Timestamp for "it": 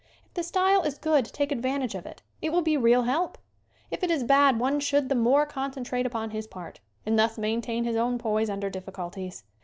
2.07-2.23, 2.41-2.49, 4.01-4.09